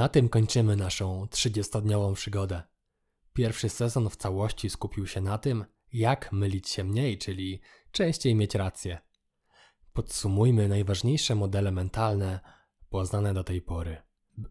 Na 0.00 0.08
tym 0.08 0.28
kończymy 0.28 0.76
naszą 0.76 1.24
30-dniową 1.24 2.14
przygodę. 2.14 2.62
Pierwszy 3.32 3.68
sezon 3.68 4.10
w 4.10 4.16
całości 4.16 4.70
skupił 4.70 5.06
się 5.06 5.20
na 5.20 5.38
tym, 5.38 5.64
jak 5.92 6.32
mylić 6.32 6.68
się 6.68 6.84
mniej, 6.84 7.18
czyli 7.18 7.60
częściej 7.92 8.34
mieć 8.34 8.54
rację. 8.54 8.98
Podsumujmy 9.92 10.68
najważniejsze 10.68 11.34
modele 11.34 11.72
mentalne 11.72 12.40
poznane 12.90 13.34
do 13.34 13.44
tej 13.44 13.62
pory. 13.62 13.96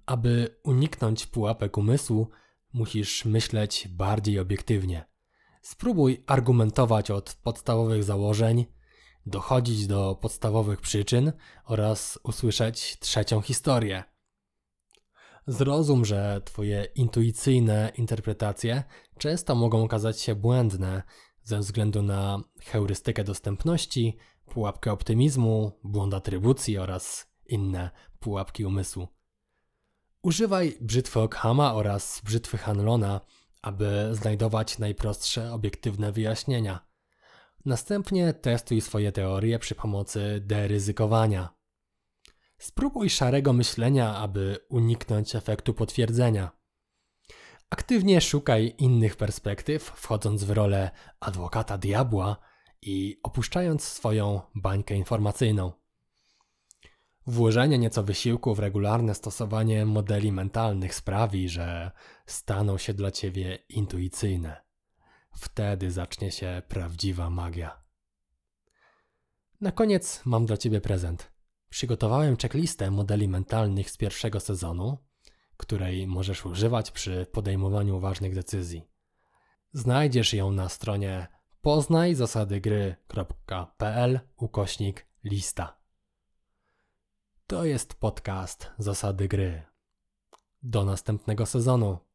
Aby 0.05 0.59
uniknąć 0.63 1.25
pułapek 1.25 1.77
umysłu, 1.77 2.29
musisz 2.73 3.25
myśleć 3.25 3.87
bardziej 3.87 4.39
obiektywnie. 4.39 5.05
Spróbuj 5.61 6.23
argumentować 6.27 7.11
od 7.11 7.33
podstawowych 7.43 8.03
założeń, 8.03 8.65
dochodzić 9.25 9.87
do 9.87 10.15
podstawowych 10.21 10.81
przyczyn 10.81 11.31
oraz 11.65 12.19
usłyszeć 12.23 12.99
trzecią 12.99 13.41
historię. 13.41 14.03
Zrozum, 15.49 16.05
że 16.05 16.41
Twoje 16.45 16.87
intuicyjne 16.95 17.91
interpretacje 17.97 18.83
często 19.17 19.55
mogą 19.55 19.83
okazać 19.83 20.21
się 20.21 20.35
błędne 20.35 21.03
ze 21.43 21.59
względu 21.59 22.01
na 22.01 22.43
heurystykę 22.61 23.23
dostępności, 23.23 24.17
pułapkę 24.45 24.91
optymizmu, 24.91 25.79
błąd 25.83 26.13
atrybucji 26.13 26.77
oraz 26.77 27.27
inne 27.45 27.89
pułapki 28.19 28.65
umysłu. 28.65 29.07
Używaj 30.21 30.77
brzytwy 30.81 31.19
Ockhama 31.19 31.73
oraz 31.73 32.21
brzytwy 32.25 32.57
Hanlona, 32.57 33.21
aby 33.61 34.09
znajdować 34.11 34.79
najprostsze 34.79 35.53
obiektywne 35.53 36.11
wyjaśnienia. 36.11 36.87
Następnie 37.65 38.33
testuj 38.33 38.81
swoje 38.81 39.11
teorie 39.11 39.59
przy 39.59 39.75
pomocy 39.75 40.41
deryzykowania. 40.45 41.58
Spróbuj 42.59 43.09
szarego 43.09 43.53
myślenia, 43.53 44.15
aby 44.15 44.57
uniknąć 44.69 45.35
efektu 45.35 45.73
potwierdzenia. 45.73 46.51
Aktywnie 47.69 48.21
szukaj 48.21 48.75
innych 48.77 49.15
perspektyw, 49.15 49.83
wchodząc 49.83 50.43
w 50.43 50.49
rolę 50.49 50.91
adwokata 51.19 51.77
diabła 51.77 52.37
i 52.81 53.19
opuszczając 53.23 53.83
swoją 53.83 54.41
bańkę 54.55 54.95
informacyjną. 54.95 55.71
Włożenie 57.27 57.79
nieco 57.79 58.03
wysiłku 58.03 58.55
w 58.55 58.59
regularne 58.59 59.15
stosowanie 59.15 59.85
modeli 59.85 60.31
mentalnych 60.31 60.95
sprawi, 60.95 61.49
że 61.49 61.91
staną 62.25 62.77
się 62.77 62.93
dla 62.93 63.11
ciebie 63.11 63.55
intuicyjne. 63.69 64.61
Wtedy 65.31 65.91
zacznie 65.91 66.31
się 66.31 66.61
prawdziwa 66.67 67.29
magia. 67.29 67.83
Na 69.61 69.71
koniec 69.71 70.21
mam 70.25 70.45
dla 70.45 70.57
ciebie 70.57 70.81
prezent. 70.81 71.38
Przygotowałem 71.69 72.37
checklistę 72.37 72.91
modeli 72.91 73.27
mentalnych 73.27 73.89
z 73.89 73.97
pierwszego 73.97 74.39
sezonu, 74.39 74.97
której 75.57 76.07
możesz 76.07 76.45
używać 76.45 76.91
przy 76.91 77.25
podejmowaniu 77.31 77.99
ważnych 77.99 78.35
decyzji. 78.35 78.89
Znajdziesz 79.73 80.33
ją 80.33 80.51
na 80.51 80.69
stronie 80.69 81.27
poznajzasadygry.pl 81.61 84.19
ukośnik 84.37 85.07
lista. 85.23 85.77
To 87.47 87.65
jest 87.65 87.93
podcast 87.93 88.71
Zasady 88.77 89.27
Gry. 89.27 89.63
Do 90.63 90.85
następnego 90.85 91.45
sezonu. 91.45 92.08